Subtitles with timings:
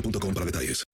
[0.00, 0.84] boostmobile.com para detalles.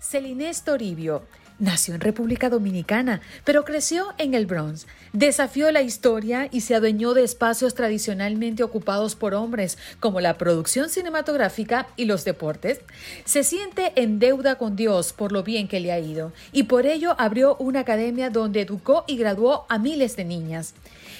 [0.00, 1.22] Celinés Toribio
[1.60, 4.86] nació en República Dominicana, pero creció en el Bronx.
[5.12, 10.88] Desafió la historia y se adueñó de espacios tradicionalmente ocupados por hombres, como la producción
[10.88, 12.80] cinematográfica y los deportes.
[13.24, 16.86] Se siente en deuda con Dios por lo bien que le ha ido, y por
[16.86, 20.74] ello abrió una academia donde educó y graduó a miles de niñas.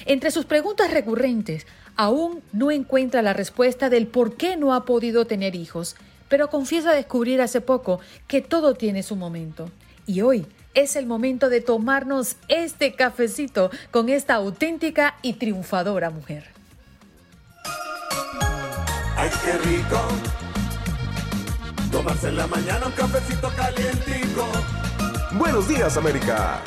[0.05, 5.25] Entre sus preguntas recurrentes, aún no encuentra la respuesta del por qué no ha podido
[5.25, 5.95] tener hijos
[6.31, 9.69] pero confiesa descubrir hace poco que todo tiene su momento.
[10.07, 16.45] Y hoy es el momento de tomarnos este cafecito con esta auténtica y triunfadora mujer.
[19.17, 19.99] ¡Ay, qué rico!
[21.91, 24.47] Tomarse en la mañana un cafecito calientico.
[25.33, 26.63] Buenos días, América.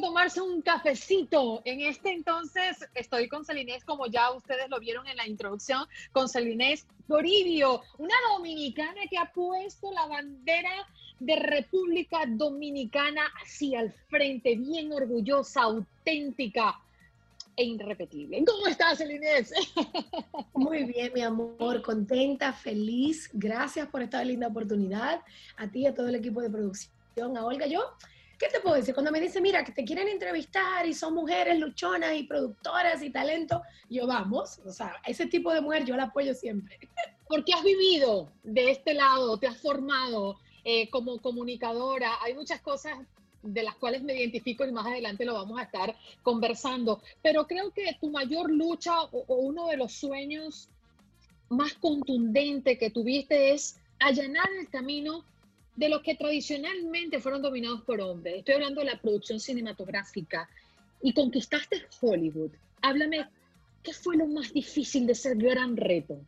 [0.00, 1.62] Tomarse un cafecito.
[1.64, 6.28] En este entonces estoy con Celinés, como ya ustedes lo vieron en la introducción, con
[6.28, 10.70] Celinés Toribio, una dominicana que ha puesto la bandera
[11.20, 16.80] de República Dominicana así al frente, bien orgullosa, auténtica
[17.56, 18.44] e irrepetible.
[18.44, 19.52] ¿Cómo estás, Celinés?
[20.54, 23.30] Muy bien, mi amor, contenta, feliz.
[23.32, 25.20] Gracias por esta linda oportunidad.
[25.56, 27.80] A ti y a todo el equipo de producción, a Olga, yo
[28.44, 28.92] ¿qué te puedo decir?
[28.92, 33.08] Cuando me dice, mira, que te quieren entrevistar y son mujeres luchonas y productoras y
[33.08, 36.78] talento, yo vamos, o sea, ese tipo de mujer yo la apoyo siempre.
[37.28, 42.98] Porque has vivido de este lado, te has formado eh, como comunicadora, hay muchas cosas
[43.42, 47.70] de las cuales me identifico y más adelante lo vamos a estar conversando, pero creo
[47.70, 50.68] que tu mayor lucha o, o uno de los sueños
[51.48, 55.24] más contundente que tuviste es allanar el camino
[55.76, 58.38] de los que tradicionalmente fueron dominados por hombres.
[58.38, 60.48] Estoy hablando de la producción cinematográfica.
[61.02, 62.50] Y conquistaste Hollywood.
[62.80, 63.26] Háblame,
[63.82, 66.18] ¿qué fue lo más difícil de ese gran reto?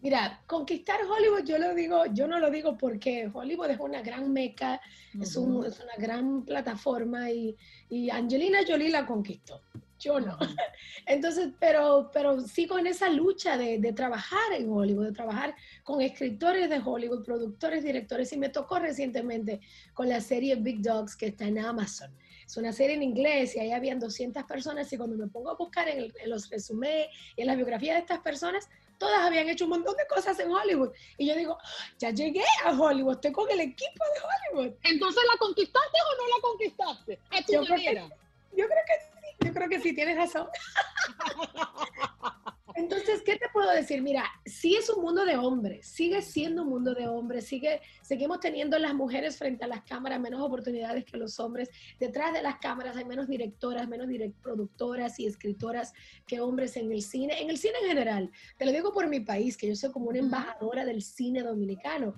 [0.00, 4.32] Mira, conquistar Hollywood, yo lo digo, yo no lo digo porque Hollywood es una gran
[4.32, 4.80] meca,
[5.20, 7.56] es, un, es, una gran plataforma y,
[7.90, 9.60] y, Angelina Jolie la conquistó.
[9.98, 10.38] Yo no.
[11.06, 16.00] Entonces, pero, pero sigo en esa lucha de, de, trabajar en Hollywood, de trabajar con
[16.00, 19.60] escritores de Hollywood, productores, directores, y me tocó recientemente
[19.94, 22.14] con la serie Big Dogs que está en Amazon.
[22.46, 25.54] Es una serie en inglés y ahí habían 200 personas y cuando me pongo a
[25.54, 29.48] buscar en, el, en los resumés y en la biografía de estas personas, todas habían
[29.48, 30.90] hecho un montón de cosas en Hollywood.
[31.16, 31.58] Y yo digo,
[31.98, 34.76] ya llegué a Hollywood, estoy con el equipo de Hollywood.
[34.82, 37.18] Entonces, ¿la conquistaste o no la conquistaste?
[37.30, 38.06] A tu yo manera.
[38.06, 40.46] Creo que, yo creo que sí, yo creo que sí, tienes razón.
[42.78, 44.02] Entonces, ¿qué te puedo decir?
[44.02, 48.38] Mira, sí es un mundo de hombres, sigue siendo un mundo de hombres, sigue, seguimos
[48.38, 51.70] teniendo las mujeres frente a las cámaras menos oportunidades que los hombres.
[51.98, 55.92] Detrás de las cámaras hay menos directoras, menos direct productoras y escritoras
[56.24, 58.30] que hombres en el cine, en el cine en general.
[58.56, 62.14] Te lo digo por mi país, que yo soy como una embajadora del cine dominicano.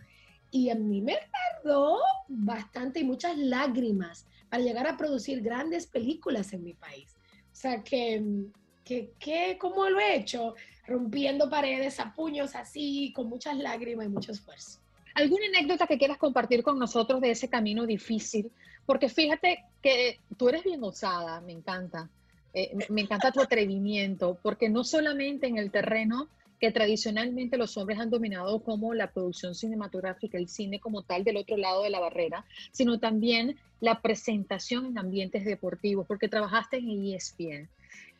[0.51, 1.17] Y a mí me
[1.63, 7.15] tardó bastante y muchas lágrimas para llegar a producir grandes películas en mi país.
[7.53, 8.51] O sea que
[8.91, 10.55] que, que, ¿cómo lo he hecho?
[10.87, 14.81] Rompiendo paredes a puños así, con muchas lágrimas y mucho esfuerzo.
[15.15, 18.51] ¿Alguna anécdota que quieras compartir con nosotros de ese camino difícil?
[18.87, 22.09] Porque fíjate que tú eres bien osada, me encanta.
[22.53, 26.29] Eh, me encanta tu atrevimiento, porque no solamente en el terreno
[26.61, 31.39] que tradicionalmente los hombres han dominado como la producción cinematográfica, el cine como tal del
[31.39, 37.15] otro lado de la barrera, sino también la presentación en ambientes deportivos, porque trabajaste en
[37.15, 37.69] ESPN.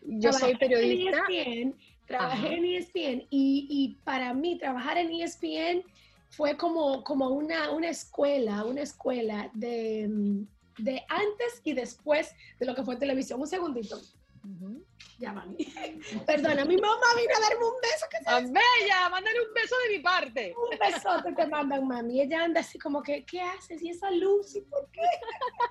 [0.07, 1.23] Yo soy periodista.
[1.29, 1.75] En ESPN,
[2.07, 5.85] trabajé en ESPN y, y, para mí trabajar en ESPN
[6.31, 10.09] fue como, como una, una escuela, una escuela de,
[10.79, 13.39] de antes y después de lo que fue televisión.
[13.39, 14.01] Un segundito.
[15.19, 15.57] Ya, mami.
[16.27, 18.07] Perdona, mi mamá vino a darme un beso.
[18.11, 20.55] Que se bella, mándale un beso de mi parte.
[20.57, 22.23] Un besote te mandan, mami.
[22.23, 23.83] Ella anda así como que, ¿qué haces?
[23.83, 24.57] ¿Y esa luz?
[24.57, 25.03] ¿Y por qué?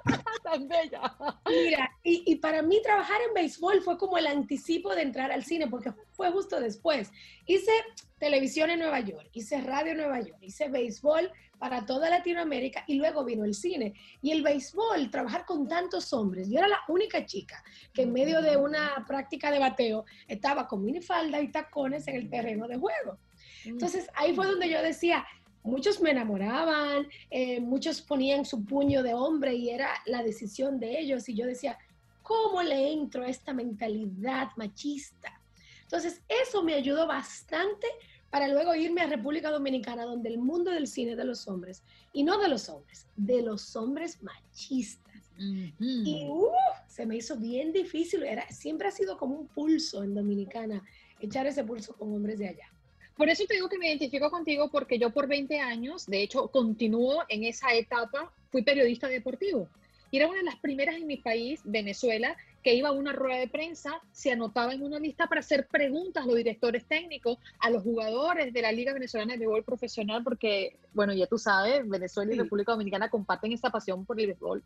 [0.44, 1.16] Tan bella.
[1.48, 5.44] Mira, y, y, para mí trabajar en béisbol fue como el anticipo de entrar al
[5.44, 7.12] cine, porque fue justo después.
[7.46, 7.72] Hice
[8.20, 12.96] televisión en Nueva York, hice radio en Nueva York, hice béisbol para toda Latinoamérica y
[12.96, 13.94] luego vino el cine.
[14.22, 16.50] Y el béisbol, trabajar con tantos hombres.
[16.50, 20.84] Yo era la única chica que en medio de una práctica de bateo estaba con
[20.84, 23.18] minifalda y tacones en el terreno de juego.
[23.66, 25.26] Entonces ahí fue donde yo decía,
[25.64, 31.00] muchos me enamoraban, eh, muchos ponían su puño de hombre y era la decisión de
[31.00, 31.28] ellos.
[31.30, 31.78] Y yo decía,
[32.24, 35.40] ¿cómo le entro a esta mentalidad machista?
[35.84, 37.88] Entonces eso me ayudó bastante
[38.30, 41.82] para luego irme a República Dominicana, donde el mundo del cine de los hombres,
[42.14, 45.09] y no de los hombres, de los hombres machistas.
[45.40, 46.50] Y uh,
[46.88, 50.84] se me hizo bien difícil, era, siempre ha sido como un pulso en Dominicana,
[51.20, 52.68] echar ese pulso con hombres de allá.
[53.16, 56.48] Por eso te digo que me identifico contigo, porque yo por 20 años, de hecho,
[56.48, 59.70] continúo en esa etapa, fui periodista deportivo.
[60.12, 63.40] Y era una de las primeras en mi país, Venezuela, que iba a una rueda
[63.40, 67.70] de prensa, se anotaba en una lista para hacer preguntas a los directores técnicos, a
[67.70, 72.34] los jugadores de la Liga Venezolana de Béisbol Profesional, porque, bueno, ya tú sabes, Venezuela
[72.34, 74.64] y República Dominicana comparten esa pasión por el béisbol.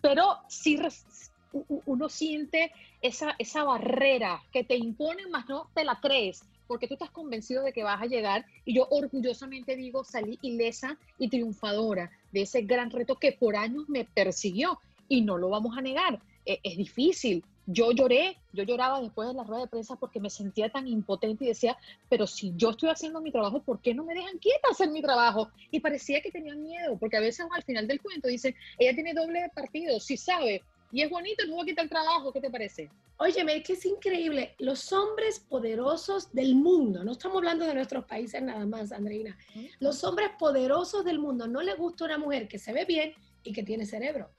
[0.00, 0.78] Pero sí
[1.86, 6.94] uno siente esa, esa barrera que te imponen, más no te la crees, porque tú
[6.94, 12.12] estás convencido de que vas a llegar y yo orgullosamente digo, salí ilesa y triunfadora
[12.30, 14.78] de ese gran reto que por años me persiguió
[15.08, 16.20] y no lo vamos a negar.
[16.44, 17.44] E, es, difícil.
[17.66, 21.44] Yo lloré, yo lloraba después de la rueda de prensa porque me sentía tan impotente
[21.44, 21.76] y decía,
[22.08, 25.02] pero si yo estoy haciendo mi trabajo, ¿por qué no me dejan quieta hacer mi
[25.02, 25.50] trabajo?
[25.70, 29.12] Y parecía que tenían miedo, porque a veces al final del cuento dicen, ella tiene
[29.12, 32.50] doble partido, si sabe, y es bonito, no va a quitar el trabajo, ¿qué te
[32.50, 32.90] parece?
[33.18, 34.54] Óyeme, es que es increíble.
[34.58, 39.36] Los hombres poderosos del mundo, no estamos hablando de nuestros países nada más, Andreina.
[39.80, 43.12] Los hombres poderosos del mundo no les gusta una mujer que se ve bien
[43.42, 44.30] y que tiene cerebro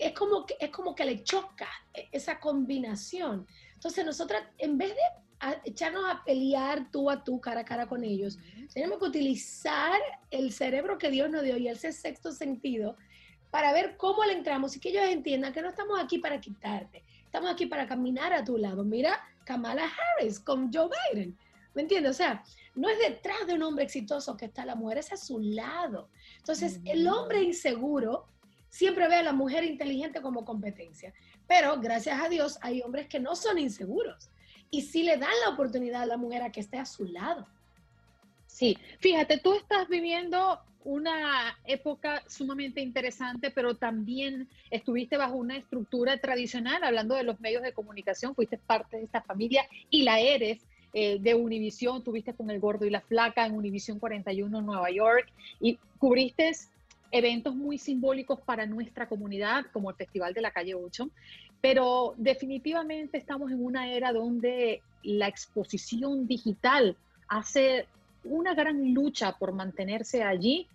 [0.00, 3.46] es como que, es como que le choca e, esa combinación.
[3.74, 8.02] Entonces, nosotras, en vez de echarnos a pelear tú a tú, cara a cara con
[8.02, 8.38] ellos,
[8.72, 10.00] tenemos que utilizar
[10.30, 12.96] el cerebro que Dios nos dio y ese sexto sentido
[13.50, 17.04] para ver cómo le entramos y que ellos entiendan que no estamos aquí para quitarte,
[17.24, 18.84] estamos aquí para caminar a tu lado.
[18.84, 21.36] Mira, Kamala Harris con Joe Biden.
[21.74, 22.12] ¿Me entiendes?
[22.12, 22.42] O sea,
[22.74, 26.08] no es detrás de un hombre exitoso que está la mujer, es a su lado.
[26.38, 28.26] Entonces, el hombre inseguro
[28.70, 31.12] siempre ve a la mujer inteligente como competencia.
[31.46, 34.30] Pero gracias a Dios hay hombres que no son inseguros
[34.70, 37.46] y sí le dan la oportunidad a la mujer a que esté a su lado.
[38.46, 46.18] Sí, fíjate, tú estás viviendo una época sumamente interesante, pero también estuviste bajo una estructura
[46.18, 50.66] tradicional, hablando de los medios de comunicación, fuiste parte de esta familia y la eres.
[50.92, 54.90] Eh, de Univisión, tuviste con El Gordo y la Flaca en Univisión 41 en Nueva
[54.90, 55.28] York
[55.60, 56.50] y cubriste
[57.12, 61.08] eventos muy simbólicos para nuestra comunidad, como el Festival de la Calle 8,
[61.60, 66.96] pero definitivamente estamos en una era donde la exposición digital
[67.28, 67.86] hace
[68.24, 70.66] una gran lucha por mantenerse allí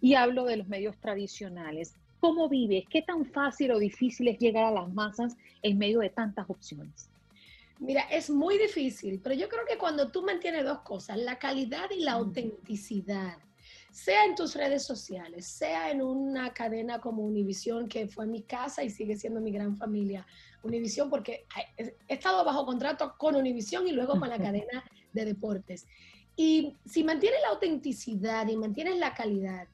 [0.00, 1.94] y hablo de los medios tradicionales.
[2.20, 2.84] ¿Cómo vives?
[2.90, 7.08] ¿Qué tan fácil o difícil es llegar a las masas en medio de tantas opciones?
[7.78, 11.90] Mira, es muy difícil, pero yo creo que cuando tú mantienes dos cosas, la calidad
[11.90, 13.38] y la autenticidad,
[13.90, 18.84] sea en tus redes sociales, sea en una cadena como Univision, que fue mi casa
[18.84, 20.26] y sigue siendo mi gran familia.
[20.62, 25.86] Univision, porque he estado bajo contrato con Univision y luego con la cadena de deportes.
[26.42, 29.68] Y si mantienes la autenticidad y mantienes la calidad,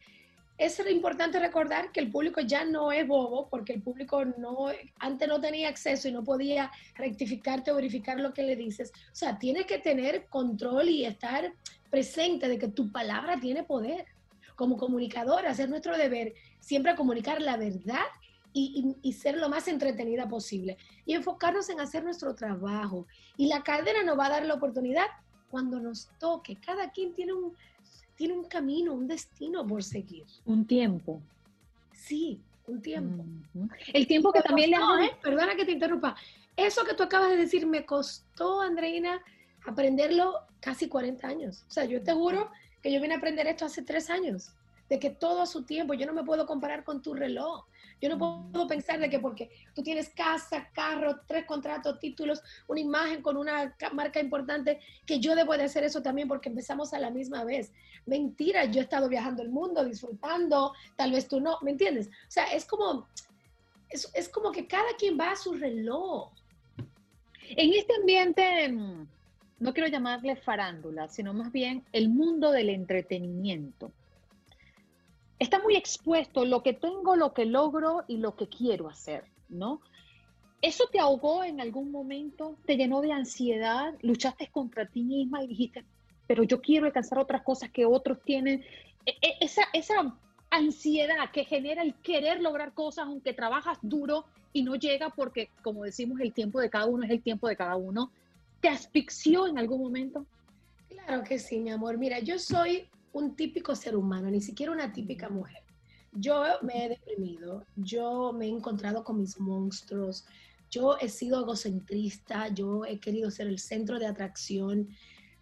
[0.58, 4.66] es importante recordar que el público ya no es bobo, porque el público no,
[4.98, 8.90] antes no tenía acceso y no podía rectificarte o verificar lo que le dices.
[9.12, 11.52] O sea, tienes que tener control y estar
[11.88, 14.04] presente de que tu palabra tiene poder.
[14.56, 18.06] Como comunicador, hacer nuestro deber siempre comunicar la verdad
[18.52, 23.06] y, y, ser lo más entretenida posible y enfocarnos en hacer nuestro trabajo.
[23.36, 25.06] Y la cadena nos va a dar la oportunidad
[25.50, 26.56] cuando nos toque.
[26.56, 27.54] Cada quien tiene un,
[28.16, 30.24] tiene un camino, un destino por seguir.
[30.44, 31.20] Un tiempo.
[31.92, 33.24] Sí, un tiempo.
[33.92, 35.10] El tiempo que también le ¿eh?
[35.22, 36.16] Perdona que te interrumpa.
[36.56, 39.20] Eso que tú acabas de decir me costó, Andreina,
[39.66, 41.64] aprenderlo casi 40 años.
[41.68, 42.50] O sea, yo te juro
[42.82, 44.52] que yo vine a aprender esto hace tres años,
[44.88, 47.64] de que todo a su tiempo, yo no me puedo comparar con tu reloj.
[48.00, 52.80] Yo no puedo pensar de que porque tú tienes casa, carro, tres contratos, títulos, una
[52.80, 56.98] imagen con una marca importante, que yo debo de hacer eso también porque empezamos a
[56.98, 57.72] la misma vez.
[58.04, 62.08] Mentira, yo he estado viajando el mundo, disfrutando, tal vez tú no, ¿me entiendes?
[62.08, 63.08] O sea, es como,
[63.88, 66.30] es, como que cada quien va a su reloj.
[67.48, 69.06] En este ambiente, mm,
[69.60, 73.90] no quiero llamarle farándula, sino más bien el mundo del entretenimiento
[75.38, 79.80] está muy expuesto lo que tengo, lo que logro y lo que quiero hacer, ¿no?
[80.62, 82.56] ¿Eso te ahogó en algún momento?
[82.64, 83.94] ¿Te llenó de ansiedad?
[84.00, 85.84] ¿Luchaste contra ti misma y dijiste,
[86.26, 88.64] pero yo quiero alcanzar otras cosas que otros tienen?
[89.04, 90.16] E, e, esa, esa
[90.50, 95.84] ansiedad que genera el querer lograr cosas aunque trabajas duro y no llega porque, como
[95.84, 98.10] decimos, el tiempo de cada uno es el tiempo de cada uno,
[98.60, 100.24] ¿te asfixió en algún momento?
[100.88, 101.98] Claro que sí, mi amor.
[101.98, 105.62] Mira, yo soy un típico ser humano, ni siquiera una típica mujer.
[106.12, 110.26] Yo me he deprimido, yo me he encontrado con mis monstruos,
[110.70, 114.88] yo he sido egocentrista, yo he querido ser el centro de atracción.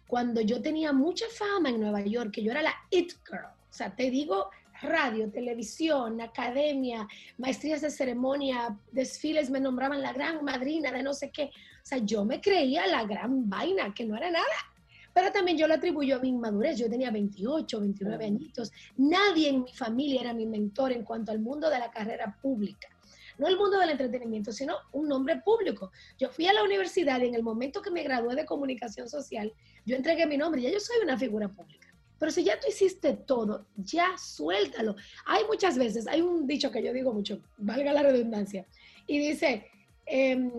[0.07, 3.73] Cuando yo tenía mucha fama en Nueva York, que yo era la It Girl, o
[3.73, 4.49] sea, te digo
[4.81, 11.31] radio, televisión, academia, maestrías de ceremonia, desfiles, me nombraban la gran madrina de no sé
[11.31, 11.45] qué.
[11.45, 14.74] O sea, yo me creía la gran vaina, que no era nada.
[15.15, 16.77] Pero también yo lo atribuyo a mi inmadurez.
[16.77, 18.69] Yo tenía 28, 29 añitos.
[18.97, 22.89] Nadie en mi familia era mi mentor en cuanto al mundo de la carrera pública.
[23.37, 25.93] No el mundo del entretenimiento, sino un nombre público.
[26.19, 29.53] Yo fui a la universidad y en el momento que me gradué de comunicación social,
[29.85, 30.61] yo entregué mi nombre.
[30.61, 31.87] Ya yo soy una figura pública.
[32.19, 34.97] Pero si ya tú hiciste todo, ya suéltalo.
[35.27, 38.65] Hay muchas veces, hay un dicho que yo digo mucho, valga la redundancia,
[39.07, 39.69] y dice,
[40.05, 40.51] em,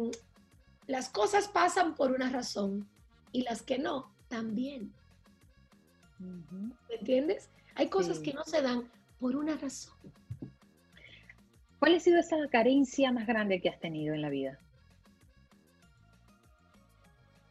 [0.86, 2.88] las cosas pasan por una razón
[3.32, 4.92] y las que no, también.
[6.18, 7.50] ¿Me entiendes?
[7.74, 9.94] Hay cosas que no se dan por una razón.
[11.78, 14.58] ¿Cuál ha sido esa carencia más grande que has tenido en la vida?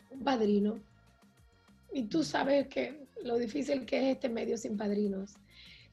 [0.10, 0.80] Un padrino.
[1.94, 5.36] Y tú sabes que lo difícil que es este medio sin padrinos.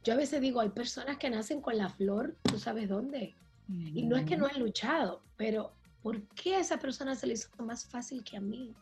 [0.02, 3.34] Yo a veces digo, hay personas que nacen con la flor, tú sabes dónde.
[3.68, 5.72] Y no es que no han luchado, pero
[6.02, 8.74] ¿por qué a esa persona se le hizo más fácil que a mí?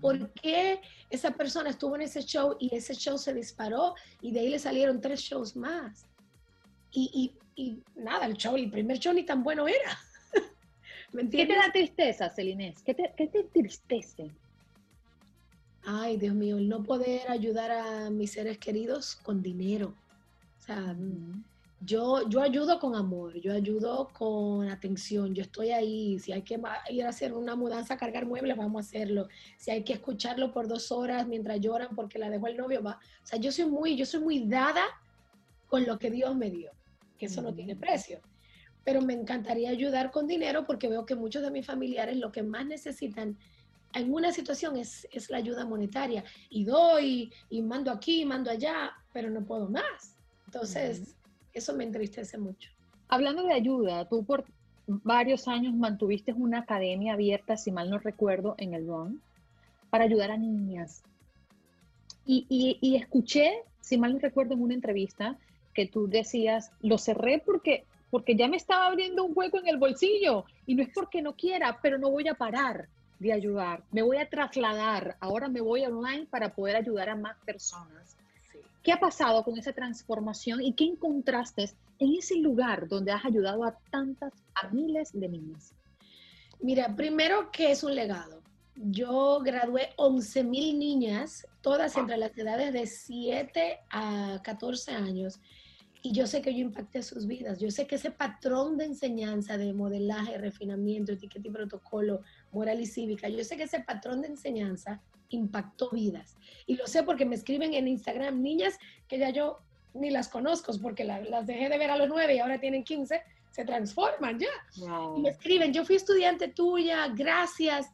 [0.00, 4.40] ¿Por qué esa persona estuvo en ese show y ese show se disparó y de
[4.40, 6.06] ahí le salieron tres shows más?
[6.92, 7.32] Y,
[7.94, 9.98] nada, el show, el primer show ni tan bueno era.
[11.30, 12.82] ¿Qué te da tristeza, Celinés?
[12.82, 14.30] ¿Qué te, ¿Qué te entristece?
[15.84, 19.94] Ay, Dios mío, el no poder ayudar a mis seres queridos con dinero.
[20.58, 20.94] O sea,
[21.82, 26.18] yo, yo ayudo con amor, yo ayudo con atención, yo estoy ahí.
[26.18, 26.60] Si hay que
[26.90, 29.28] ir a hacer una mudanza, cargar muebles, vamos a hacerlo.
[29.56, 33.00] Si hay que escucharlo por dos horas mientras lloran porque la dejó el novio, va.
[33.22, 34.82] O sea, yo soy muy, yo soy muy dada
[35.68, 36.70] con lo que Dios me dio,
[37.16, 38.20] que eso no tiene precio.
[38.84, 42.42] Pero me encantaría ayudar con dinero porque veo que muchos de mis familiares lo que
[42.42, 43.38] más necesitan
[43.94, 46.24] en una situación es, es la ayuda monetaria.
[46.50, 50.16] Y doy, y mando aquí, mando allá, pero no puedo más.
[50.46, 51.16] Entonces
[51.52, 52.70] eso me entristece mucho.
[53.08, 54.44] Hablando de ayuda, tú por
[54.86, 59.20] varios años mantuviste una academia abierta, si mal no recuerdo, en el Bronx,
[59.90, 61.02] para ayudar a niñas.
[62.26, 62.46] Y,
[62.80, 65.36] y, escuché, si mal no recuerdo, en una entrevista
[65.74, 69.78] que tú decías, lo cerré porque, porque ya me estaba abriendo un hueco en el
[69.78, 72.88] bolsillo y no es porque no quiera, pero no voy a parar
[73.18, 77.36] de ayudar, me voy a trasladar, ahora me voy online para poder ayudar a más
[77.44, 78.16] personas.
[78.82, 83.64] ¿Qué ha pasado con esa transformación y qué encontraste en ese lugar donde has ayudado
[83.64, 85.74] a tantas, a miles de niñas?
[86.60, 88.42] Mira, primero que es un legado.
[88.74, 95.40] Yo gradué 11 mil niñas, todas entre las edades de 7 a 14 años,
[96.02, 97.58] y yo sé que yo impacté sus vidas.
[97.60, 102.22] Yo sé que ese patrón de enseñanza, de modelaje, refinamiento, etiqueta y protocolo,
[102.52, 106.36] moral y cívica, yo sé que ese patrón de enseñanza impactó vidas.
[106.66, 109.58] Y lo sé porque me escriben en Instagram niñas que ya yo
[109.94, 113.22] ni las conozco porque las dejé de ver a los nueve y ahora tienen 15,
[113.50, 114.48] se transforman ya.
[115.16, 117.88] Y me escriben, yo fui estudiante tuya, gracias.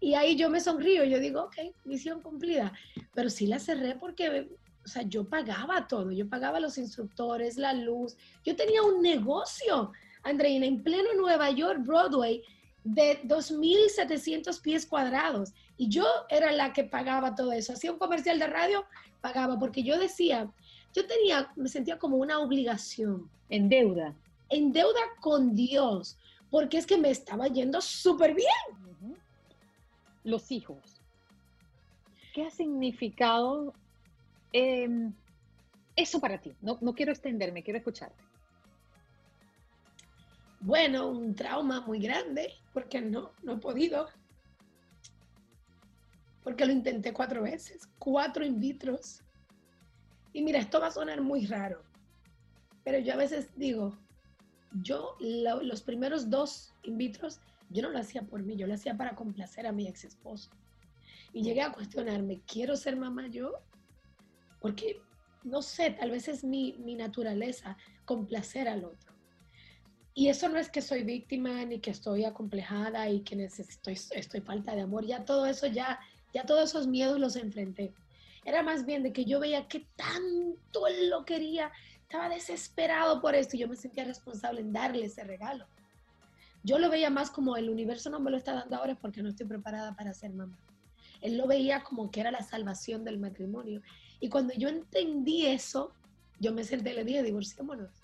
[0.00, 2.72] Y ahí yo me sonrío, yo digo, ok, misión cumplida.
[3.14, 4.48] Pero sí la cerré porque,
[4.84, 9.92] o sea, yo pagaba todo, yo pagaba los instructores, la luz, yo tenía un negocio.
[10.24, 12.42] Andreina, en pleno Nueva York, Broadway,
[12.84, 15.52] de 2.700 pies cuadrados.
[15.76, 17.72] Y yo era la que pagaba todo eso.
[17.72, 18.84] Hacía un comercial de radio,
[19.20, 20.50] pagaba, porque yo decía,
[20.94, 23.30] yo tenía, me sentía como una obligación.
[23.48, 24.14] En deuda.
[24.48, 26.18] En deuda con Dios,
[26.50, 29.16] porque es que me estaba yendo súper bien.
[30.24, 31.00] Los hijos.
[32.34, 33.74] ¿Qué ha significado
[34.52, 35.12] em,
[35.96, 36.52] eso para ti?
[36.60, 38.22] No, no quiero extenderme, quiero escucharte.
[40.62, 44.08] Bueno, un trauma muy grande, porque no, no he podido.
[46.44, 49.22] Porque lo intenté cuatro veces, cuatro in vitros.
[50.32, 51.82] Y mira, esto va a sonar muy raro,
[52.84, 53.98] pero yo a veces digo,
[54.82, 58.96] yo los primeros dos in vitros, yo no lo hacía por mí, yo lo hacía
[58.96, 60.50] para complacer a mi ex esposo.
[61.32, 63.52] Y llegué a cuestionarme, ¿quiero ser mamá yo?
[64.60, 65.02] Porque,
[65.42, 69.11] no sé, tal vez es mi, mi naturaleza complacer al otro.
[70.14, 74.40] Y eso no es que soy víctima ni que estoy acomplejada y que necesito, estoy
[74.42, 75.06] falta de amor.
[75.06, 76.00] Ya todo eso, ya,
[76.34, 77.94] ya todos esos miedos los enfrenté.
[78.44, 81.70] Era más bien de que yo veía que tanto él lo quería,
[82.02, 85.66] estaba desesperado por esto y yo me sentía responsable en darle ese regalo.
[86.62, 89.30] Yo lo veía más como el universo no me lo está dando ahora porque no
[89.30, 90.58] estoy preparada para ser mamá.
[91.22, 93.80] Él lo veía como que era la salvación del matrimonio.
[94.20, 95.92] Y cuando yo entendí eso,
[96.38, 98.01] yo me senté y le dije, divorciémonos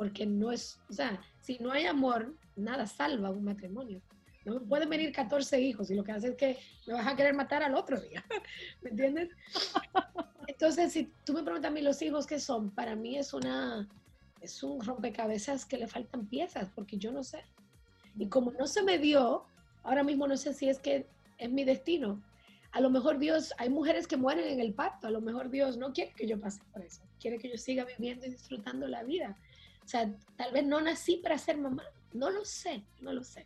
[0.00, 4.00] porque no es, o sea, si no hay amor, nada salva un matrimonio.
[4.46, 7.34] No pueden venir 14 hijos y lo que hace es que me vas a querer
[7.34, 8.24] matar al otro día.
[8.80, 9.28] ¿Me entiendes?
[10.46, 13.86] Entonces, si tú me preguntas a mí los hijos qué son, para mí es una
[14.40, 17.44] es un rompecabezas que le faltan piezas, porque yo no sé.
[18.16, 19.44] Y como no se me dio,
[19.82, 22.22] ahora mismo no sé si es que es mi destino.
[22.72, 25.76] A lo mejor Dios, hay mujeres que mueren en el parto, a lo mejor Dios
[25.76, 29.02] no quiere que yo pase por eso, quiere que yo siga viviendo y disfrutando la
[29.02, 29.36] vida.
[29.90, 31.82] O sea, tal vez no nací para ser mamá.
[32.12, 33.44] No lo sé, no lo sé.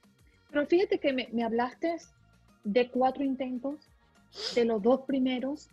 [0.51, 1.97] Pero fíjate que me, hablaste
[2.65, 3.89] de cuatro intentos,
[4.55, 5.71] de los dos primeros,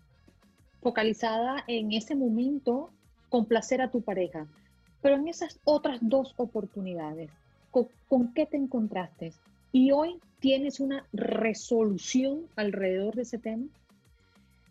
[0.82, 2.90] focalizada en ese momento
[3.28, 4.48] complacer a tu pareja.
[5.02, 7.30] Pero en esas otras dos oportunidades,
[7.70, 9.34] ¿con, ¿con, qué te encontraste?
[9.74, 13.66] Y hoy tienes una resolución alrededor de ese tema.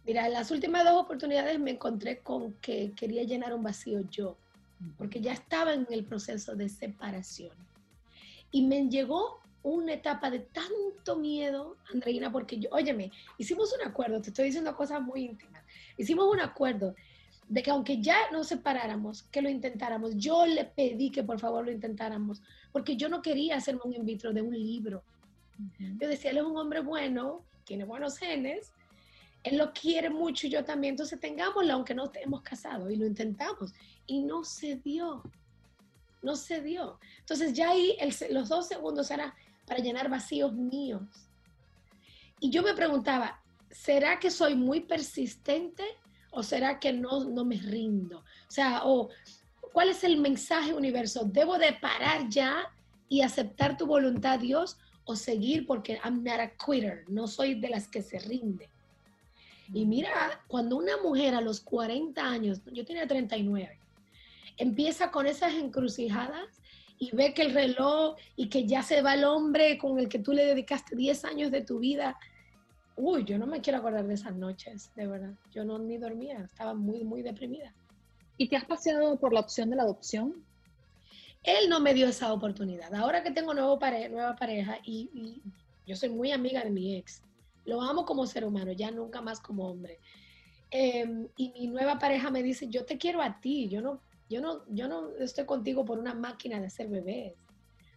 [0.06, 4.38] Mira, en las últimas dos oportunidades me encontré con que quería llenar un vacío yo
[4.96, 7.54] porque ya estaba en el proceso de separación.
[8.50, 14.20] Y me llegó una etapa de tanto miedo, Andreina, porque yo, óyeme, hicimos un acuerdo,
[14.20, 15.62] te estoy diciendo cosas muy íntimas,
[15.96, 16.94] hicimos un acuerdo
[17.48, 21.64] de que aunque ya nos separáramos, que lo intentáramos, yo le pedí que por favor
[21.64, 22.40] lo intentáramos,
[22.72, 25.02] porque yo no quería hacerme un in vitro de un libro.
[25.78, 28.72] Yo decía, él es un hombre bueno, tiene buenos genes,
[29.42, 33.06] él lo quiere mucho y yo también, entonces tengámoslo aunque no estemos casados y lo
[33.06, 33.72] intentamos
[34.06, 35.22] y no se dio,
[36.22, 36.98] no se dio.
[37.20, 37.96] Entonces ya ahí
[38.30, 39.32] los dos segundos eran
[39.66, 41.02] para llenar vacíos míos.
[42.40, 45.84] Y yo me preguntaba, ¿será que soy muy persistente
[46.32, 48.18] o será que no, no me rindo?
[48.18, 49.08] O sea, o
[49.72, 51.24] ¿cuál es el mensaje universo?
[51.24, 52.70] ¿Debo de parar ya
[53.08, 57.68] y aceptar tu voluntad, Dios, o seguir porque I'm not a quitter, no soy de
[57.68, 58.68] las que se rinde?
[59.72, 63.78] Y mira, cuando una mujer a los 40 años, yo tenía 39,
[64.56, 66.60] empieza con esas encrucijadas
[66.98, 70.18] y ve que el reloj y que ya se va el hombre con el que
[70.18, 72.18] tú le dedicaste 10 años de tu vida,
[72.96, 75.32] uy, yo no me quiero acordar de esas noches, de verdad.
[75.52, 77.72] Yo no ni dormía, estaba muy, muy deprimida.
[78.36, 80.44] ¿Y te has paseado por la opción de la adopción?
[81.42, 82.94] Él no me dio esa oportunidad.
[82.94, 83.78] Ahora que tengo nuevo
[84.10, 85.42] nueva pareja y, y
[85.86, 87.22] yo soy muy amiga de mi ex,
[87.64, 90.00] lo amo como ser humano, ya nunca más como hombre.
[90.70, 94.40] Em, y mi nueva pareja me dice, yo te quiero a ti, yo no, yo
[94.40, 97.34] no, yo no estoy contigo por una máquina de hacer bebés.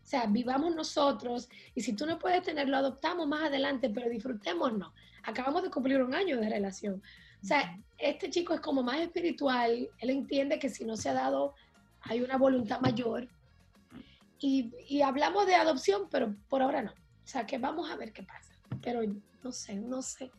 [0.04, 4.92] O sea, vivamos nosotros y si tú no puedes tenerlo, adoptamos más adelante, pero disfrutémonos.
[5.24, 7.02] Acabamos de cumplir un año de relación.
[7.42, 11.14] O sea, este chico es como más espiritual, él entiende que si no se ha
[11.14, 11.54] dado,
[12.02, 13.30] hay una voluntad mayor.
[14.40, 16.92] Y, y hablamos de adopción, pero por ahora no.
[16.92, 18.53] O sea, que vamos a ver qué pasa.
[18.82, 19.02] Pero
[19.44, 20.32] no sé, no sé.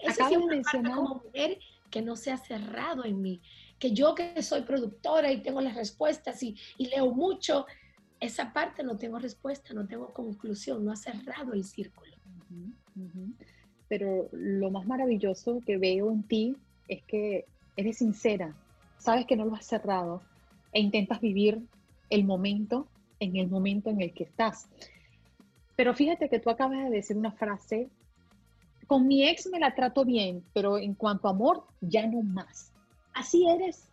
[0.00, 1.58] Esa es una parte como mujer
[1.90, 3.40] que no se ha cerrado en mí.
[3.78, 7.66] Que yo que soy productora y tengo las respuestas y, leo mucho,
[8.20, 12.12] esa parte no tengo respuesta, no tengo conclusión, no ha cerrado el círculo.
[13.88, 16.56] Pero lo más maravilloso que veo en ti
[16.88, 18.54] es que eres sincera,
[18.98, 20.22] sabes que no lo has cerrado
[20.72, 21.62] e intentas vivir
[22.10, 22.86] el momento
[23.20, 24.68] en el momento en el que estás.
[25.80, 27.88] Pero fíjate que tú acabas de decir una frase
[28.86, 32.70] con mi ex me la trato bien, pero en cuanto a amor, ya no más.
[33.14, 33.88] Así eres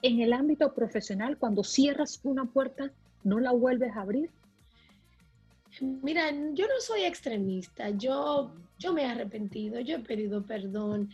[0.00, 2.90] en el ámbito profesional cuando cierras una puerta
[3.22, 4.30] no la vuelves a abrir?
[5.82, 11.10] Mira, yo no soy extremista, yo, yo me he arrepentido, yo he pedido perdón.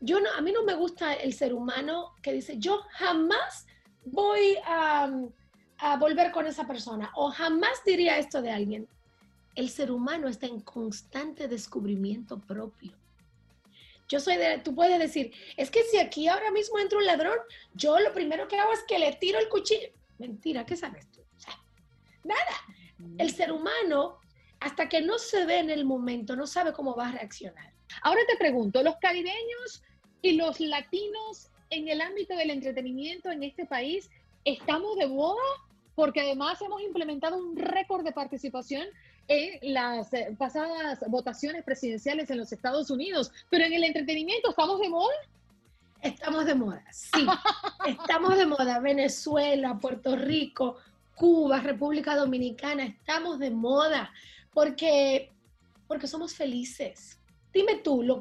[0.00, 3.66] Yo no, a mí no me gusta el ser humano que dice, yo jamás
[4.06, 5.12] voy a,
[5.80, 8.88] a volver con esa persona o jamás diría esto de alguien.
[9.56, 12.92] El ser humano está en constante descubrimiento propio.
[14.08, 17.38] Yo soy de, tú puedes decir, es que si aquí ahora mismo entra un ladrón,
[17.74, 19.88] yo lo primero que hago es que le tiro el cuchillo.
[20.18, 21.22] Mentira, ¿qué sabes tú?
[21.36, 21.58] O sea,
[22.22, 23.18] nada.
[23.18, 24.18] El ser humano,
[24.60, 27.72] hasta que no se ve en el momento, no sabe cómo va a reaccionar.
[28.02, 29.82] Ahora te pregunto, ¿los caribeños
[30.22, 34.08] y los latinos en el ámbito del entretenimiento en este país
[34.44, 35.42] estamos de moda?
[35.94, 38.86] Porque además hemos implementado un récord de participación
[39.28, 44.80] en las eh, pasadas votaciones presidenciales en los Estados Unidos, pero en el entretenimiento estamos
[44.80, 45.14] de moda.
[46.02, 47.26] Estamos de moda, sí.
[47.86, 48.78] estamos de moda.
[48.80, 50.76] Venezuela, Puerto Rico,
[51.14, 54.12] Cuba, República Dominicana, estamos de moda
[54.52, 55.32] porque,
[55.88, 57.18] porque somos felices.
[57.52, 58.20] Dime tú, lo,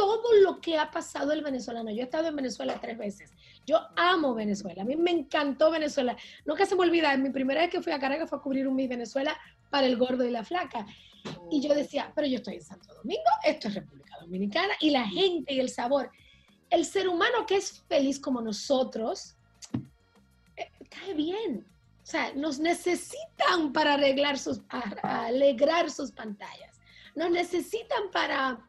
[0.00, 1.90] todo lo que ha pasado el venezolano.
[1.90, 3.32] Yo he estado en Venezuela tres veces.
[3.66, 4.82] Yo amo Venezuela.
[4.82, 6.16] A mí me encantó Venezuela.
[6.46, 8.76] Nunca se me olvida, mi primera vez que fui a Caracas fue a cubrir un
[8.76, 9.38] Miss Venezuela
[9.70, 10.86] para el gordo y la flaca.
[11.50, 15.06] Y yo decía, pero yo estoy en Santo Domingo, esto es República Dominicana, y la
[15.06, 16.10] gente y el sabor.
[16.68, 19.36] El ser humano que es feliz como nosotros,
[20.56, 21.66] eh, cae bien.
[22.02, 26.80] O sea, nos necesitan para arreglar sus, para alegrar sus pantallas.
[27.14, 28.66] Nos necesitan para,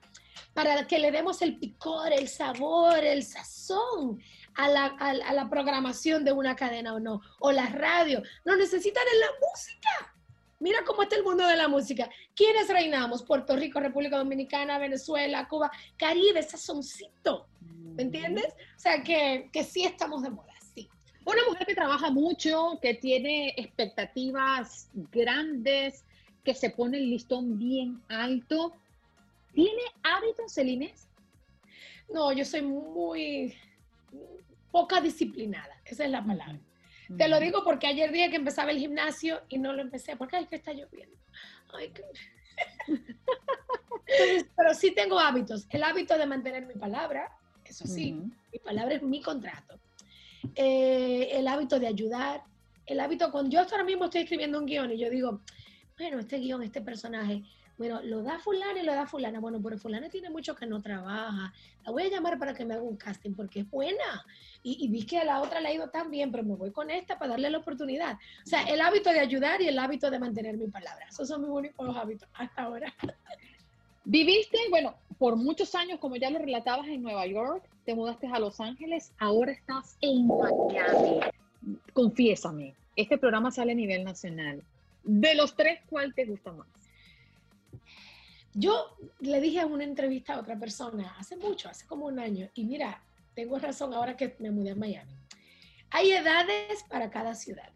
[0.54, 4.22] para que le demos el picor, el sabor, el sazón
[4.56, 8.22] a la, a la programación de una cadena o no, o la radio.
[8.44, 10.11] Nos necesitan en la música
[10.62, 12.08] Mira cómo está el mundo de la música.
[12.36, 13.24] ¿Quiénes reinamos?
[13.24, 17.48] Puerto Rico, República Dominicana, Venezuela, Cuba, Caribe, sazoncito.
[17.96, 18.46] ¿Me entiendes?
[18.78, 20.88] O sea, que, que sí estamos de moda, sí.
[21.26, 26.06] Una mujer que trabaja mucho, que tiene expectativas grandes,
[26.44, 28.74] que se pone el listón bien alto.
[29.54, 31.08] ¿Tiene hábitos, Celines?
[32.14, 33.56] No, yo soy muy
[34.72, 36.60] poca disciplinada, esa es la palabra.
[37.18, 40.38] Te lo digo porque ayer día que empezaba el gimnasio y no lo empecé porque
[40.38, 41.16] ay que está lloviendo.
[41.74, 41.92] Ay,
[44.56, 45.66] pero sí tengo hábitos.
[45.70, 47.32] El hábito de mantener mi palabra,
[47.66, 48.14] eso sí,
[48.52, 49.80] mi palabra es mi contrato.
[50.56, 52.44] Eh, el hábito de ayudar,
[52.86, 55.42] el hábito cuando yo ahora mismo estoy escribiendo un guion y yo digo,
[55.98, 57.44] bueno, este guion, este personaje,
[57.82, 59.40] bueno, lo da fulana y lo da fulana.
[59.40, 61.52] Bueno, pero fulana tiene mucho que no trabaja.
[61.84, 64.24] La voy a llamar para que me haga un casting porque es buena.
[64.62, 66.92] Y, vi que a la otra le ha ido tan bien, pero me voy con
[66.92, 68.20] esta para darle la oportunidad.
[68.46, 71.08] O sea, el hábito de ayudar y el hábito de mantener mi palabra.
[71.10, 72.94] Esos son mis únicos hábitos hasta ahora.
[74.06, 78.38] Viviste, bueno, por muchos años, como ya lo relatabas, en Nueva York, te mudaste a
[78.38, 81.20] Los Ángeles, ahora estás en Miami.
[81.94, 84.62] Confiésame, este programa sale a nivel nacional.
[85.04, 86.68] De los tres, ¿cuál te gusta más?
[88.54, 92.50] Yo le dije en una entrevista a otra persona hace mucho, hace como un año,
[92.54, 93.02] y mira,
[93.34, 95.16] tengo razón ahora que me mudé a Miami.
[95.90, 97.70] Hay edades para cada ciudad.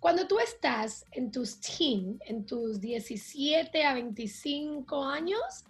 [0.00, 5.64] Cuando tú estás en tus teen, en tus 17 a 25 años,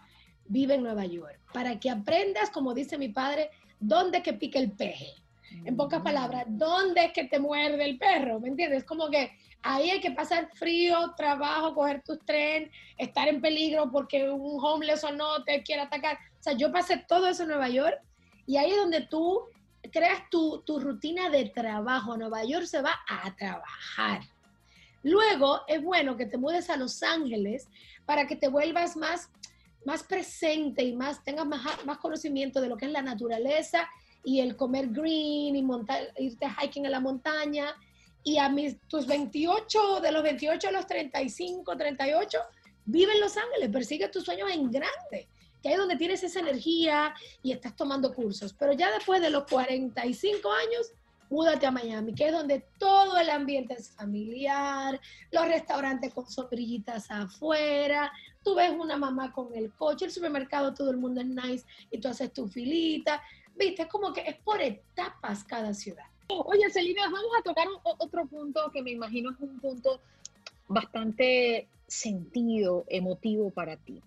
[0.46, 4.72] vive en Nueva York, para que aprendas, como dice mi padre, dónde que pica el
[4.72, 5.14] peje.
[5.64, 8.40] En pocas palabras, ¿dónde es que te muerde el perro?
[8.40, 8.84] ¿Me entiendes?
[8.84, 9.32] Como que
[9.62, 15.02] Ahí hay que pasar frío, trabajo, coger tu tren, estar en peligro porque un homeless
[15.04, 16.16] o no te quiere atacar.
[16.38, 18.00] O sea, yo pasé todo eso en Nueva York
[18.46, 19.42] y ahí es donde tú
[19.92, 22.16] creas tu, tu rutina de trabajo.
[22.16, 24.22] Nueva York se va a trabajar.
[25.02, 27.68] Luego es bueno que te mudes a Los Ángeles
[28.06, 29.28] para que te vuelvas más,
[29.84, 33.88] más presente y más, tengas más, más conocimiento de lo que es la naturaleza
[34.28, 37.74] y el comer green y montar, irte hiking a la montaña
[38.22, 42.38] y a mis, tus 28, de los 28 a los 35, 38,
[42.84, 45.28] vive en Los Ángeles, persigue tus sueños en grande,
[45.62, 48.52] que es donde tienes esa energía y estás tomando cursos.
[48.52, 50.92] Pero ya después de los 45 años,
[51.30, 57.10] múdate a Miami, que es donde todo el ambiente es familiar, los restaurantes con sombrillitas
[57.10, 58.12] afuera,
[58.44, 61.98] tú ves una mamá con el coche, el supermercado, todo el mundo es nice y
[61.98, 63.22] tú haces tu filita.
[63.58, 66.04] Viste, es como que es por etapas cada ciudad.
[66.28, 70.00] Oye, Celina, vamos a tocar otro punto que me imagino es un punto
[70.68, 74.00] bastante sentido, emotivo para ti.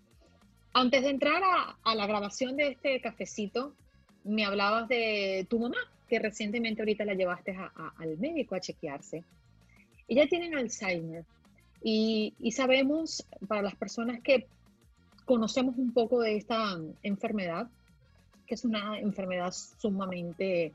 [0.74, 1.42] Antes de entrar
[1.84, 3.74] a, la grabación de este cafecito,
[4.24, 7.58] me hablabas de tu mamá, que recientemente ahorita la llevaste
[7.98, 9.24] al médico a chequearse.
[10.08, 11.26] Ella tiene Alzheimer
[11.84, 14.48] y, sabemos, para las personas que
[15.26, 17.68] conocemos un poco de esta enfermedad,
[18.52, 20.74] que es una enfermedad sumamente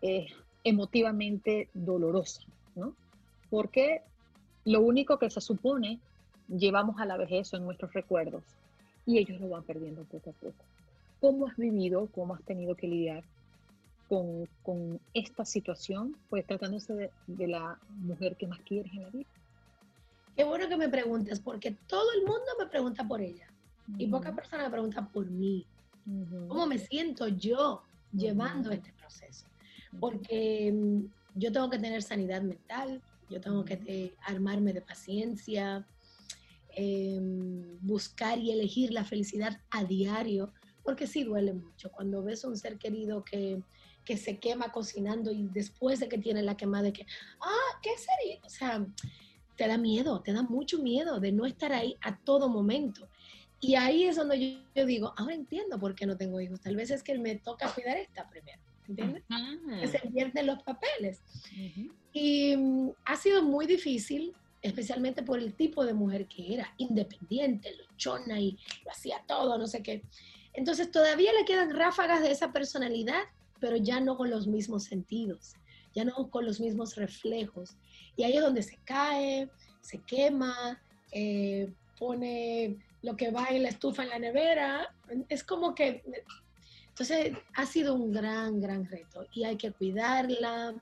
[0.00, 0.26] eh,
[0.64, 2.40] emotivamente dolorosa,
[2.74, 2.94] ¿no?
[3.50, 4.00] Porque
[4.64, 5.98] lo único que se supone
[6.48, 8.42] llevamos a la vejez son nuestros recuerdos
[9.04, 10.64] y ellos lo van perdiendo poco a poco.
[11.20, 13.22] ¿Cómo has vivido, cómo has tenido que lidiar
[14.08, 19.10] con, con esta situación, pues tratándose de, de, la mujer que más quieres en la
[19.10, 19.28] vida?
[20.36, 23.46] Qué bueno que me preguntes, porque todo el mundo me pregunta por ella
[23.98, 25.66] y pocas personas me preguntan por mí.
[26.48, 29.46] ¿Cómo me siento yo llevando este proceso?
[30.00, 35.86] Porque mm, yo tengo que tener sanidad mental, yo tengo que armarme de paciencia,
[36.74, 42.48] em, buscar y elegir la felicidad a diario, porque sí duele mucho cuando ves a
[42.48, 43.62] un ser querido que,
[44.04, 47.06] que se quema cocinando y después de que tiene la quemada de que,
[47.40, 48.40] ah, ¿qué sería?
[48.44, 48.84] O sea,
[49.56, 53.08] te da miedo, te da mucho miedo de no estar ahí a todo momento.
[53.64, 56.60] Y ahí es donde yo, digo, ahora entiendo por qué no tengo hijos.
[56.60, 59.22] Tal vez es que me toca cuidar esta primero, ¿entiendes?
[59.80, 61.22] Que se pierden los papeles.
[62.12, 67.72] Y mm, ha sido muy difícil, especialmente por el tipo de mujer que era, independiente,
[67.76, 70.02] luchona y lo hacía todo, no sé qué.
[70.54, 73.22] Entonces todavía le quedan ráfagas de esa personalidad,
[73.60, 75.54] pero ya no con los mismos sentidos,
[75.94, 77.76] ya no con los mismos reflejos.
[78.16, 79.48] Y ahí es donde se cae,
[79.82, 84.94] se quema, eh, pone lo que va en la estufa en la nevera.
[85.28, 86.02] Es como que,
[86.88, 90.74] entonces ha sido un gran, gran reto y hay que cuidarla.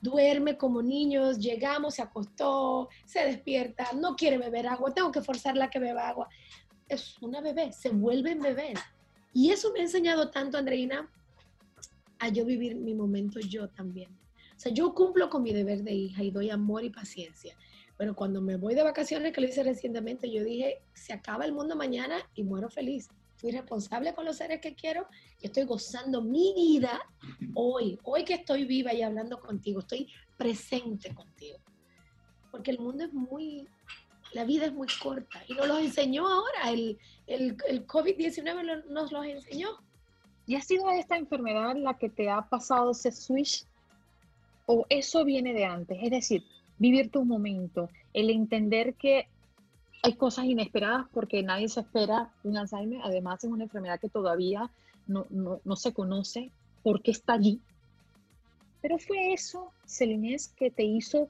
[0.00, 5.66] Duerme como niños, llegamos, se acostó, se despierta, no quiere beber agua, tengo que forzarla
[5.66, 6.28] a que beba agua.
[6.88, 8.74] Es una bebé, se vuelve en bebé.
[9.34, 11.10] Y eso me ha enseñado tanto, Andreina,
[12.20, 14.10] a yo vivir mi momento yo también.
[14.56, 17.56] O sea, yo cumplo con mi deber de hija y doy amor y paciencia.
[17.98, 21.52] Pero cuando me voy de vacaciones, que lo hice recientemente, yo dije, se acaba el
[21.52, 23.08] mundo mañana y muero feliz.
[23.36, 25.06] Fui responsable con los seres que quiero
[25.42, 27.00] y estoy gozando mi vida
[27.54, 31.58] hoy, hoy que estoy viva y hablando contigo, estoy presente contigo.
[32.52, 33.68] Porque el mundo es muy,
[34.32, 39.10] la vida es muy corta y nos lo enseñó ahora, el, el, el COVID-19 nos
[39.10, 39.70] lo enseñó.
[40.46, 43.66] ¿Y ha sido esta enfermedad la que te ha pasado ese switch?
[44.66, 45.98] ¿O eso viene de antes?
[46.00, 46.44] Es decir,
[46.78, 49.26] vivir tu momento, el entender que
[50.02, 54.70] hay cosas inesperadas porque nadie se espera un Alzheimer, además es una enfermedad que todavía
[55.06, 56.50] no, no, se conoce
[56.82, 57.60] por qué está allí.
[58.80, 61.28] Pero fue eso, Celinés, que te hizo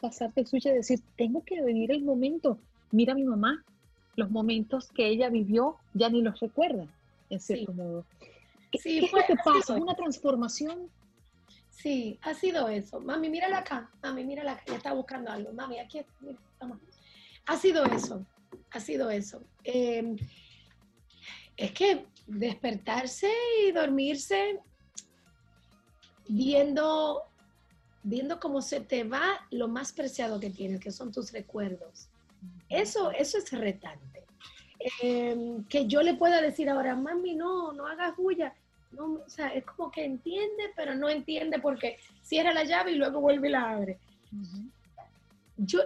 [0.00, 2.58] pasarte el suyo y decir, tengo que vivir el momento.
[2.90, 3.64] Mira a mi mamá,
[4.14, 6.86] los momentos que ella vivió ya ni los recuerda,
[7.28, 8.04] en cierto modo.
[8.70, 9.74] ¿Qué, sí, ¿qué es lo que pasa?
[9.74, 10.88] ¿Una transformación
[11.76, 13.00] Sí, ha sido eso.
[13.00, 13.90] Mami, mírala acá.
[14.02, 14.62] Mami, mírala acá.
[14.66, 15.52] Ya está buscando algo.
[15.52, 16.16] Mami, aquí está.
[17.46, 18.26] Ha sido eso.
[18.70, 19.42] Ha sido eso.
[19.62, 20.16] Em,
[21.56, 23.30] es que despertarse
[23.62, 24.58] y dormirse
[26.28, 27.24] viendo,
[28.02, 32.08] viendo cómo se te va lo más preciado que tienes, que son tus recuerdos.
[32.70, 34.24] Eso, eso es retante.
[35.02, 38.54] Em, que yo le pueda decir ahora, mami, no, no hagas bulla
[38.96, 42.96] no, o sea, es como que entiende, pero no entiende porque cierra la llave y
[42.96, 43.98] luego vuelve y la abre.
[45.56, 45.80] Yo,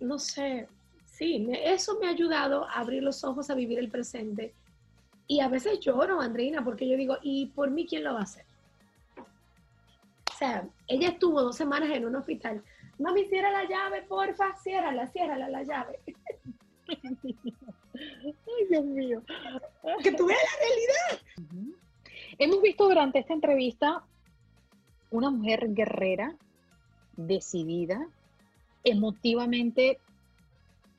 [0.00, 0.68] no sé,
[1.04, 4.52] sí, eso me ha ayudado a abrir los ojos a vivir el presente.
[5.28, 8.24] Y a veces lloro, Andreina, porque yo digo, ¿y por mí quién lo va a
[8.24, 8.44] hacer?
[9.18, 12.62] O sea, ella estuvo dos semanas en un hospital.
[12.98, 15.98] Mami, cierra la llave, porfa, ciérrala, ciérrala la llave.
[17.96, 19.22] Ay, Dios mío.
[20.02, 21.76] Que tú veas la realidad.
[22.38, 24.04] Hemos visto durante esta entrevista
[25.10, 26.36] una mujer guerrera,
[27.16, 28.06] decidida,
[28.84, 29.98] emotivamente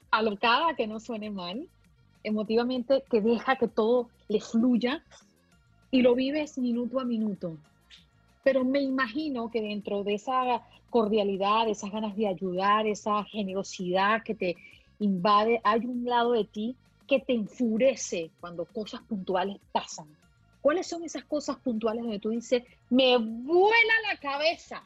[0.09, 1.69] alocada, que no suene mal,
[2.23, 5.03] emotivamente que deja que todo le fluya
[5.91, 7.55] y lo vives minuto a minuto.
[8.43, 14.33] Pero me imagino que dentro de esa cordialidad, esas ganas de ayudar, esa generosidad que
[14.33, 14.55] te
[14.97, 16.75] invade, hay un lado de ti
[17.07, 20.07] que te enfurece cuando cosas puntuales pasan.
[20.67, 24.83] ¿Cuáles son esas cosas puntuales donde tú dices, me vuela la cabeza?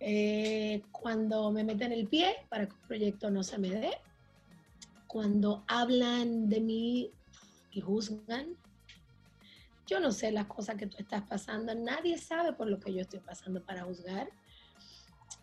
[0.00, 3.92] Eh, cuando me meten el pie para que un proyecto no se me dé,
[5.06, 7.10] cuando hablan de mí
[7.70, 8.54] y juzgan,
[9.86, 13.00] yo no sé las cosas que tú estás pasando, nadie sabe por lo que yo
[13.00, 14.28] estoy pasando para juzgar.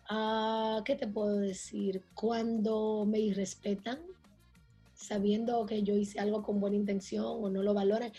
[0.08, 2.04] Ah, ¿Qué te puedo decir?
[2.14, 3.98] Cuando me irrespetan,
[4.96, 8.12] sabiendo que yo hice algo con buena intención o no lo valoran.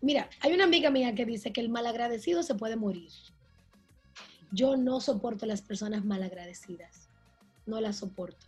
[0.00, 3.10] Mira, hay una amiga mía que dice que el malagradecido se puede morir.
[4.52, 7.08] Yo no soporto las personas malagradecidas.
[7.66, 8.46] No las soporto.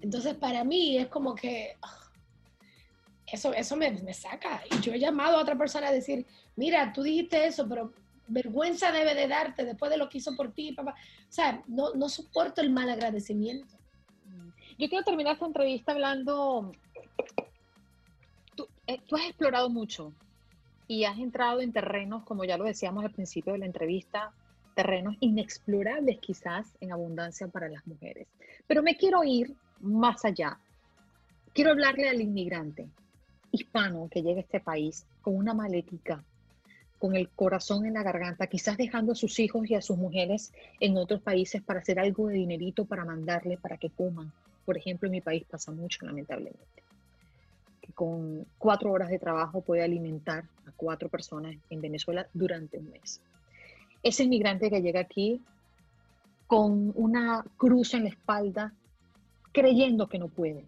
[0.00, 2.10] Entonces, para mí es como que ah,
[3.26, 4.62] eso, eso me, me, saca.
[4.70, 7.92] Y yo he llamado a otra persona a decir, mira, tú dijiste eso, pero
[8.26, 10.94] vergüenza debe de darte después de lo que hizo por ti, papá.
[11.28, 13.76] O sea, no, no soporto el mal agradecimiento.
[14.78, 16.72] Yo quiero terminar esta entrevista hablando,
[18.56, 20.12] tú, eh, tú has explorado mucho
[20.88, 24.32] y has entrado en terrenos, como ya lo decíamos al principio de la entrevista,
[24.74, 28.26] terrenos inexplorables quizás en abundancia para las mujeres.
[28.66, 30.58] Pero me quiero ir más allá.
[31.52, 32.88] Quiero hablarle al inmigrante
[33.52, 36.24] hispano que llega a este país con una maletica,
[37.04, 40.54] con el corazón en la garganta, quizás dejando a sus hijos y a sus mujeres
[40.80, 44.32] en otros países para hacer algo de dinerito para mandarle para que coman.
[44.64, 46.82] Por ejemplo, en mi país pasa mucho, lamentablemente,
[47.82, 52.88] que con cuatro horas de trabajo puede alimentar a cuatro personas en Venezuela durante un
[52.88, 53.20] mes.
[54.02, 55.42] Ese inmigrante que llega aquí
[56.46, 58.72] con una cruz en la espalda,
[59.52, 60.64] creyendo que no puede,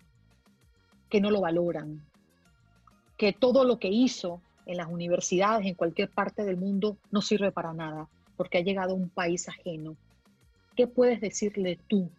[1.08, 2.02] que no lo valoran,
[3.16, 7.52] que todo lo que hizo en las universidades, en cualquier parte del mundo, no sirve
[7.52, 9.96] para nada, porque ha llegado a un país ajeno.
[10.76, 12.10] ¿Qué puedes decirle tú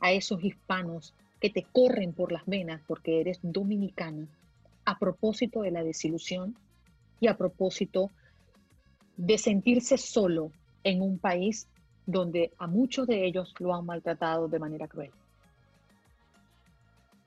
[0.00, 4.26] a esos hispanos que te corren por las venas porque eres dominicana
[4.84, 6.56] a propósito de la desilusión
[7.20, 8.10] y a propósito
[9.16, 10.50] de sentirse solo
[10.82, 11.68] en un país
[12.06, 15.10] donde a muchos de ellos lo han maltratado de manera cruel?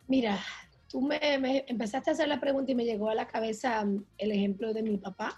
[0.08, 0.40] Mira,
[0.96, 1.20] tú me,
[1.68, 4.82] empezaste a hacer la pregunta y me llegó a la cabeza mm, el ejemplo de
[4.82, 5.38] mi papá,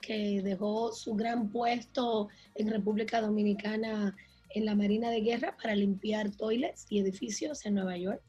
[0.00, 4.16] que dejó su gran puesto en República Dominicana
[4.50, 8.20] en la Marina de Guerra para limpiar toilets y edificios en Nueva York.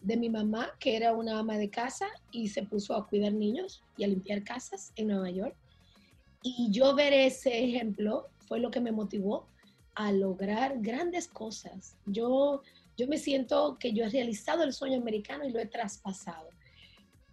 [0.00, 3.82] De mi mamá, que era una ama de casa y se puso a cuidar niños
[3.98, 5.54] y a limpiar casas en Nueva York.
[6.42, 9.46] Y yo ver ese ejemplo fue lo que me motivó
[9.94, 11.98] a lograr grandes cosas.
[12.06, 12.62] Yo,
[12.96, 16.48] yo me siento que yo he realizado el sueño americano y lo he traspasado.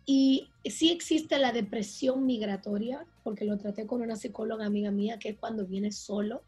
[0.06, 5.30] Y sí existe la depresión migratoria, porque lo traté con una psicóloga amiga mía, que
[5.30, 6.42] es cuando vienes solo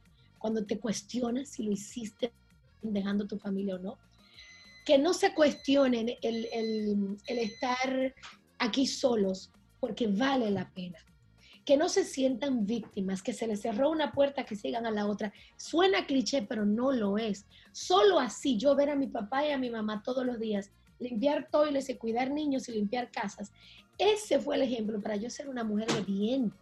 [0.44, 2.34] cuando te cuestionas si lo hiciste
[2.82, 3.98] dejando tu familia o no.
[4.86, 8.14] Que no se cuestionen el, el, el estar
[8.60, 11.00] aquí solos, porque vale la pena.
[11.66, 15.06] Que no se sientan víctimas, que se les cerró una puerta, que sigan a la
[15.06, 15.34] otra.
[15.58, 17.46] Suena cliché, pero no lo es.
[17.72, 21.50] Solo así, yo ver a mi papá y a mi mamá todos los días, limpiar
[21.50, 23.52] toiles y cuidar niños y limpiar casas,
[23.98, 26.54] ese fue el ejemplo para yo ser una mujer de bien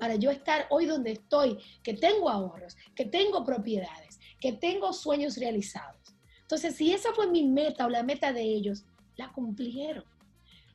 [0.00, 5.36] para yo estar hoy donde estoy, que tengo ahorros, que tengo propiedades, que tengo sueños
[5.36, 6.00] realizados.
[6.40, 8.84] Entonces, si esa fue mi meta o la meta de ellos,
[9.16, 10.04] la cumplieron.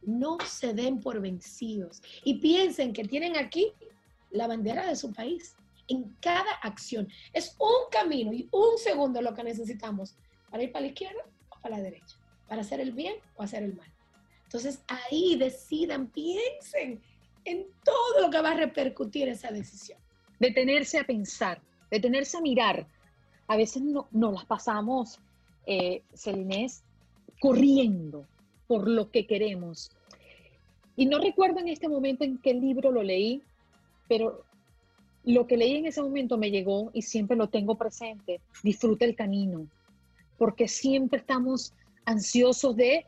[0.05, 3.71] No se den por vencidos y piensen que tienen aquí
[4.31, 5.55] la bandera de su país
[5.87, 7.07] en cada acción.
[7.33, 10.15] Es un camino y un segundo lo que necesitamos
[10.49, 13.63] para ir para la izquierda o para la derecha, para hacer el bien o hacer
[13.63, 13.91] el mal.
[14.43, 17.01] Entonces ahí decidan, piensen
[17.43, 19.99] en todo lo que va a repercutir esa decisión.
[20.39, 22.87] Detenerse a pensar, detenerse a mirar.
[23.47, 25.19] A veces no, las pasamos,
[25.67, 26.03] eh,
[27.39, 28.25] corriendo
[28.67, 29.91] por lo que queremos.
[30.95, 33.41] Y no recuerdo en este momento en qué libro lo leí,
[34.07, 34.43] pero
[35.23, 38.39] lo que leí en ese momento me llegó y siempre lo tengo presente.
[38.63, 39.67] Disfruta el camino,
[40.37, 41.73] porque siempre estamos
[42.05, 43.05] ansiosos de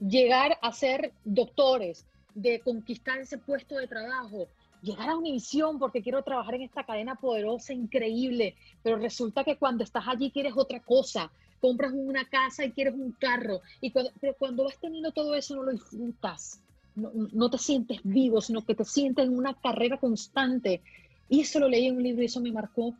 [0.00, 2.04] llegar a ser doctores,
[2.34, 4.48] de conquistar ese puesto de trabajo,
[4.82, 9.84] llegar a Univisión porque quiero trabajar en esta cadena poderosa, increíble, pero resulta que cuando
[9.84, 11.30] estás allí quieres otra cosa,
[11.64, 15.56] compras una casa y quieres un carro, y cuando, pero cuando vas teniendo todo eso
[15.56, 16.60] no lo disfrutas,
[16.94, 20.82] no, no te sientes vivo, sino que te sientes en una carrera constante.
[21.30, 22.92] Y eso lo leí en un libro y eso me marcó.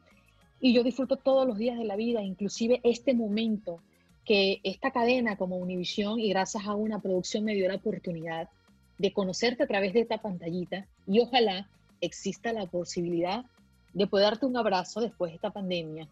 [0.62, 3.80] Y yo disfruto todos los días de la vida, inclusive este momento
[4.24, 8.48] que esta cadena como Univisión y gracias a una producción me dio la oportunidad
[8.96, 11.68] de conocerte a través de esta pantallita y ojalá
[12.00, 13.44] exista la posibilidad
[13.92, 16.08] de poder darte un abrazo después de esta pandemia,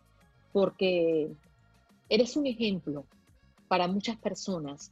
[0.52, 1.30] porque
[2.08, 3.04] eres un ejemplo
[3.68, 4.90] para muchas personas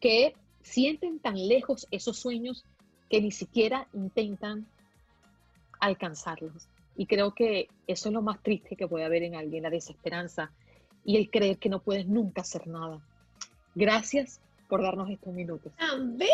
[0.00, 2.64] que sienten tan lejos esos sueños
[3.08, 4.66] que ni siquiera intentan
[5.80, 6.68] alcanzarlos.
[6.96, 10.50] Y creo que eso es lo más triste que puede haber en alguien, la desesperanza
[11.04, 13.00] y el creer que no puedes nunca hacer nada.
[13.74, 15.72] Gracias por darnos estos minutos.
[15.76, 16.32] ¡Tan bella!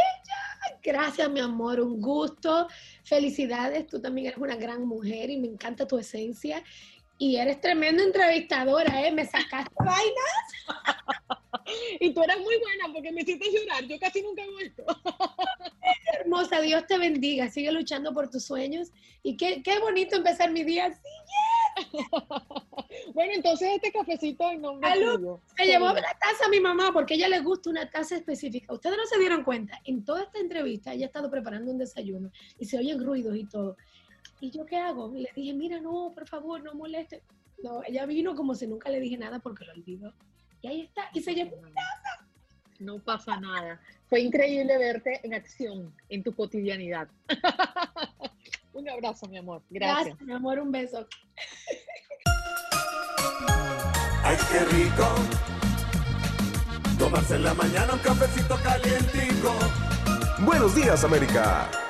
[0.82, 2.68] Gracias, mi amor, un gusto.
[3.04, 6.62] Felicidades, tú también eres una gran mujer y me encanta tu esencia.
[7.20, 9.12] Y eres tremenda entrevistadora, ¿eh?
[9.12, 10.34] Me sacaste vainas.
[12.00, 13.84] y tú eres muy buena porque me hiciste llorar.
[13.84, 14.84] Yo casi nunca he vuelto.
[16.14, 17.50] Hermosa, Dios te bendiga.
[17.50, 18.88] Sigue luchando por tus sueños.
[19.22, 21.98] Y qué, qué bonito empezar mi día así.
[23.12, 24.90] bueno, entonces este cafecito en nombre
[25.58, 28.72] Se llevó la taza a mi mamá porque a ella le gusta una taza específica.
[28.72, 29.78] Ustedes no se dieron cuenta.
[29.84, 33.44] En toda esta entrevista ella ha estado preparando un desayuno y se oyen ruidos y
[33.44, 33.76] todo.
[34.40, 35.12] ¿Y yo qué hago?
[35.14, 37.22] Le dije, mira, no, por favor, no moleste.
[37.62, 40.14] No, ella vino como si nunca le dije nada porque lo olvidó.
[40.62, 41.72] Y ahí está, y se llevó mi.
[42.78, 43.78] No pasa nada.
[44.08, 47.08] Fue increíble verte en acción, en tu cotidianidad.
[48.72, 49.62] un abrazo, mi amor.
[49.68, 50.06] Gracias.
[50.06, 51.06] Gracias, mi amor, un beso.
[54.24, 55.06] Ay, qué rico.
[56.98, 59.54] Tomarse en la mañana un cafecito calientico.
[60.40, 61.89] Buenos días, América.